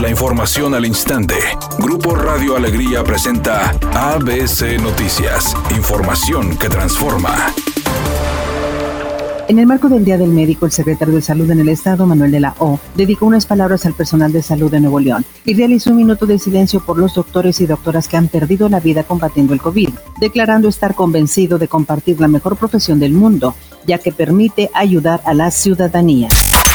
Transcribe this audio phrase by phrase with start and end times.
[0.00, 1.34] La información al instante.
[1.80, 5.56] Grupo Radio Alegría presenta ABC Noticias.
[5.76, 7.52] Información que transforma.
[9.48, 12.30] En el marco del Día del Médico, el secretario de Salud en el Estado, Manuel
[12.30, 15.90] de la O, dedicó unas palabras al personal de salud de Nuevo León y realizó
[15.90, 19.52] un minuto de silencio por los doctores y doctoras que han perdido la vida combatiendo
[19.52, 19.88] el COVID,
[20.20, 25.34] declarando estar convencido de compartir la mejor profesión del mundo, ya que permite ayudar a
[25.34, 26.28] la ciudadanía.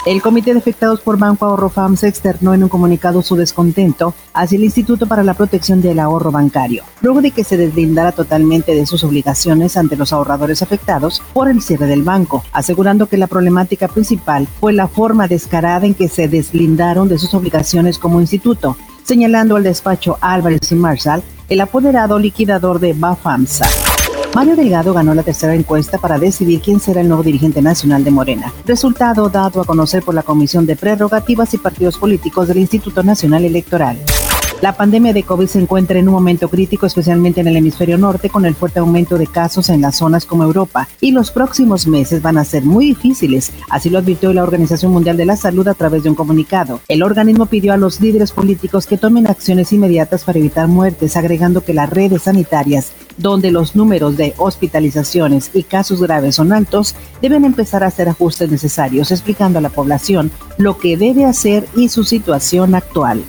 [0.05, 4.13] El Comité de Afectados por Banco Ahorro FAM se externó en un comunicado su descontento
[4.34, 8.76] hacia el Instituto para la Protección del Ahorro Bancario, luego de que se deslindara totalmente
[8.76, 13.27] de sus obligaciones ante los ahorradores afectados por el cierre del banco, asegurando que la
[13.27, 18.76] problemática principal fue la forma descarada en que se deslindaron de sus obligaciones como instituto,
[19.04, 23.67] señalando al despacho Álvarez y Marshall, el apoderado liquidador de Bafamsa.
[24.35, 28.09] Mario Delgado ganó la tercera encuesta para decidir quién será el nuevo dirigente nacional de
[28.09, 28.51] Morena.
[28.65, 33.45] Resultado dado a conocer por la Comisión de Prerrogativas y Partidos Políticos del Instituto Nacional
[33.45, 33.99] Electoral.
[34.63, 38.29] La pandemia de COVID se encuentra en un momento crítico, especialmente en el hemisferio norte,
[38.29, 42.21] con el fuerte aumento de casos en las zonas como Europa, y los próximos meses
[42.21, 45.73] van a ser muy difíciles, así lo advirtió la Organización Mundial de la Salud a
[45.73, 46.79] través de un comunicado.
[46.87, 51.59] El organismo pidió a los líderes políticos que tomen acciones inmediatas para evitar muertes, agregando
[51.59, 57.45] que las redes sanitarias, donde los números de hospitalizaciones y casos graves son altos, deben
[57.45, 62.03] empezar a hacer ajustes necesarios, explicando a la población lo que debe hacer y su
[62.03, 63.23] situación actual.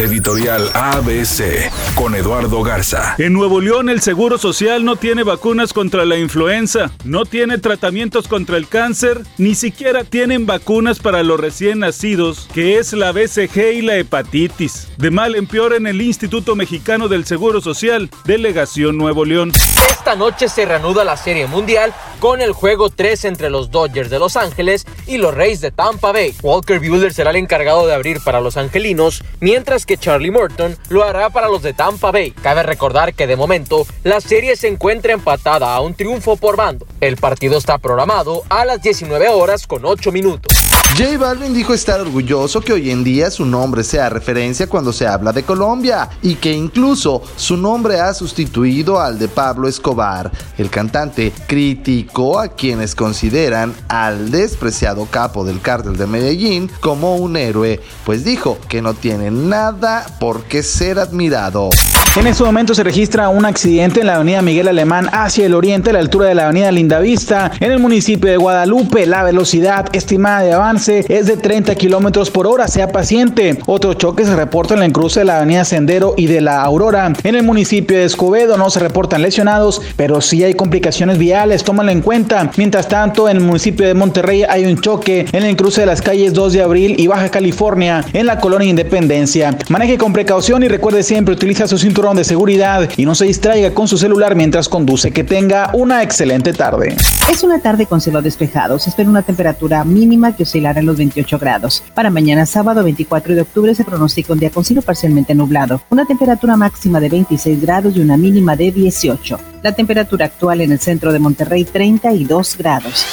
[0.00, 3.16] Editorial ABC con Eduardo Garza.
[3.18, 8.26] En Nuevo León el Seguro Social no tiene vacunas contra la influenza, no tiene tratamientos
[8.26, 13.74] contra el cáncer, ni siquiera tienen vacunas para los recién nacidos, que es la BCG
[13.74, 14.88] y la hepatitis.
[14.96, 19.52] De mal en peor en el Instituto Mexicano del Seguro Social, Delegación Nuevo León.
[19.90, 24.18] Esta noche se reanuda la Serie Mundial con el juego 3 entre los Dodgers de
[24.18, 26.34] Los Ángeles y los Reyes de Tampa Bay.
[26.42, 31.02] Walker Buehler será el encargado de abrir para los angelinos, mientras que Charlie Morton lo
[31.02, 32.30] hará para los de Tampa Bay.
[32.30, 36.86] Cabe recordar que de momento la serie se encuentra empatada a un triunfo por bando.
[37.00, 40.79] El partido está programado a las 19 horas con 8 minutos.
[40.96, 45.06] J Balvin dijo estar orgulloso que hoy en día su nombre sea referencia cuando se
[45.06, 50.30] habla de Colombia y que incluso su nombre ha sustituido al de Pablo Escobar.
[50.58, 57.36] El cantante criticó a quienes consideran al despreciado capo del cártel de Medellín como un
[57.36, 61.70] héroe, pues dijo que no tiene nada por qué ser admirado.
[62.16, 65.90] En este momento se registra un accidente en la avenida Miguel Alemán hacia el oriente
[65.90, 69.06] a la altura de la avenida Lindavista en el municipio de Guadalupe.
[69.06, 72.66] La velocidad estimada de avance es de 30 kilómetros por hora.
[72.66, 73.60] Sea paciente.
[73.64, 77.12] Otro choque se reporta en el cruce de la avenida Sendero y de la Aurora.
[77.22, 81.62] En el municipio de Escobedo no se reportan lesionados, pero sí hay complicaciones viales.
[81.62, 82.50] Tómalo en cuenta.
[82.56, 86.02] Mientras tanto, en el municipio de Monterrey hay un choque en el cruce de las
[86.02, 89.56] calles 2 de abril y Baja California en la colonia Independencia.
[89.68, 93.74] Maneje con precaución y recuerde siempre utiliza su cinturón de seguridad y no se distraiga
[93.74, 95.10] con su celular mientras conduce.
[95.10, 96.96] Que tenga una excelente tarde.
[97.30, 98.78] Es una tarde con cielo despejado.
[98.78, 101.82] Se espera una temperatura mínima que oscilará en los 28 grados.
[101.94, 105.82] Para mañana sábado 24 de octubre se pronostica un día con cielo parcialmente nublado.
[105.90, 109.38] Una temperatura máxima de 26 grados y una mínima de 18.
[109.62, 113.04] La temperatura actual en el centro de Monterrey 32 grados.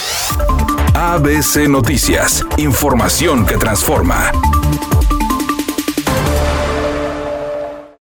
[0.94, 2.46] ABC Noticias.
[2.56, 4.31] Información que transforma.